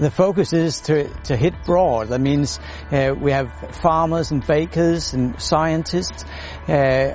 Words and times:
the 0.00 0.10
focus 0.10 0.52
is 0.54 0.80
to, 0.80 1.08
to 1.24 1.36
hit 1.36 1.54
broad. 1.64 2.08
That 2.08 2.20
means 2.20 2.58
uh, 2.90 3.14
we 3.16 3.32
have 3.32 3.52
farmers 3.82 4.30
and 4.30 4.44
bakers 4.44 5.12
and 5.12 5.40
scientists 5.40 6.24
uh, 6.66 7.14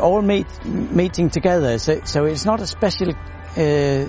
all 0.00 0.20
meet, 0.20 0.46
meeting 0.64 1.30
together. 1.30 1.78
So, 1.78 2.02
so 2.04 2.26
it's 2.26 2.44
not 2.44 2.60
a 2.60 2.66
special 2.66 3.14
uh, 3.56 4.06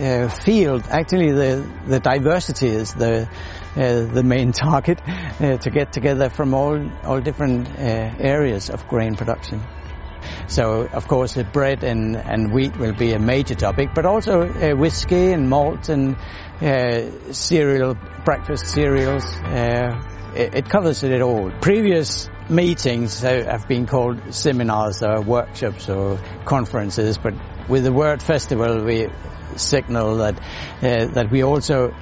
uh, 0.00 0.28
field. 0.28 0.84
Actually, 0.88 1.32
the, 1.32 1.70
the 1.86 2.00
diversity 2.00 2.68
is 2.68 2.94
the, 2.94 3.28
uh, 3.76 4.00
the 4.14 4.22
main 4.22 4.52
target 4.64 5.00
uh, 5.06 5.58
to 5.58 5.70
get 5.70 5.92
together 5.92 6.30
from 6.30 6.54
all, 6.54 6.90
all 7.04 7.20
different 7.20 7.68
areas 7.78 8.70
of 8.70 8.88
grain 8.88 9.14
production. 9.14 9.62
So, 10.48 10.86
of 10.86 11.06
course, 11.08 11.36
bread 11.52 11.84
and, 11.84 12.16
and 12.16 12.52
wheat 12.52 12.76
will 12.76 12.94
be 12.94 13.12
a 13.12 13.18
major 13.18 13.54
topic, 13.54 13.90
but 13.94 14.06
also 14.06 14.42
uh, 14.42 14.74
whiskey 14.74 15.32
and 15.32 15.48
malt 15.48 15.88
and 15.88 16.16
uh, 16.60 17.32
cereal, 17.32 17.96
breakfast 18.24 18.66
cereals. 18.66 19.24
Uh, 19.24 20.00
it, 20.34 20.54
it, 20.54 20.68
covers 20.68 21.02
it 21.02 21.20
all. 21.22 21.50
Previous 21.60 22.28
meetings 22.48 23.20
have 23.20 23.66
been 23.68 23.86
called 23.86 24.34
seminars 24.34 25.02
or 25.02 25.20
workshops 25.22 25.88
or 25.88 26.18
conferences, 26.44 27.18
but 27.18 27.34
with 27.68 27.84
the 27.84 27.92
word 27.92 28.22
festival, 28.22 28.84
we 28.84 29.08
signal 29.56 30.16
that 30.16 30.38
uh, 30.82 31.06
that 31.12 31.30
we 31.30 31.42
also 31.42 31.92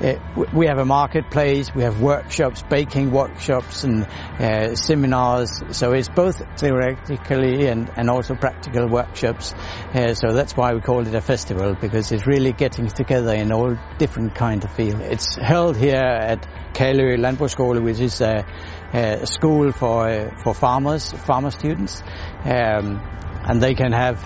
uh, 0.00 0.44
we 0.52 0.66
have 0.66 0.78
a 0.78 0.84
marketplace, 0.84 1.74
we 1.74 1.82
have 1.82 2.00
workshops, 2.00 2.62
baking 2.62 3.10
workshops 3.10 3.84
and 3.84 4.04
uh, 4.38 4.74
seminars, 4.74 5.62
so 5.70 5.92
it's 5.92 6.08
both 6.08 6.42
theoretically 6.58 7.66
and, 7.66 7.90
and 7.96 8.10
also 8.10 8.34
practical 8.34 8.88
workshops. 8.88 9.54
Uh, 9.94 10.14
so 10.14 10.32
that's 10.32 10.56
why 10.56 10.74
we 10.74 10.80
call 10.80 11.06
it 11.06 11.14
a 11.14 11.20
festival, 11.20 11.74
because 11.74 12.12
it's 12.12 12.26
really 12.26 12.52
getting 12.52 12.88
together 12.88 13.34
in 13.34 13.52
all 13.52 13.76
different 13.98 14.34
kind 14.34 14.64
of 14.64 14.72
fields. 14.72 15.00
It's 15.00 15.34
held 15.36 15.76
here 15.76 15.96
at 15.96 16.46
Kalø 16.74 17.16
Landbrugsskole, 17.18 17.82
which 17.82 18.00
is 18.00 18.20
a, 18.20 18.44
a 18.92 19.26
school 19.26 19.72
for, 19.72 20.36
for 20.42 20.54
farmers, 20.54 21.12
farmer 21.12 21.50
students, 21.50 22.02
um, 22.44 23.00
and 23.48 23.62
they 23.62 23.74
can 23.74 23.92
have 23.92 24.20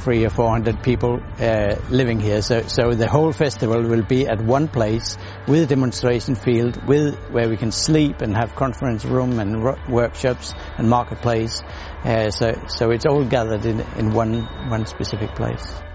three 0.00 0.24
or 0.24 0.30
four 0.30 0.50
hundred 0.50 0.82
people 0.82 1.20
uh, 1.38 1.76
living 1.90 2.20
here. 2.20 2.42
So, 2.42 2.62
so 2.62 2.92
the 2.92 3.08
whole 3.08 3.32
festival 3.32 3.82
will 3.82 4.02
be 4.02 4.26
at 4.26 4.40
one 4.40 4.68
place 4.68 5.16
with 5.46 5.62
a 5.62 5.66
demonstration 5.66 6.34
field, 6.34 6.86
with 6.86 7.16
where 7.30 7.48
we 7.48 7.56
can 7.56 7.72
sleep 7.72 8.20
and 8.20 8.36
have 8.36 8.54
conference 8.54 9.04
room 9.04 9.38
and 9.38 9.62
workshops 9.88 10.54
and 10.78 10.88
marketplace. 10.88 11.62
Uh, 12.04 12.30
so, 12.30 12.52
so 12.68 12.90
it's 12.90 13.06
all 13.06 13.24
gathered 13.24 13.66
in, 13.66 13.80
in 13.96 14.10
one 14.12 14.42
one 14.68 14.86
specific 14.86 15.34
place. 15.34 15.89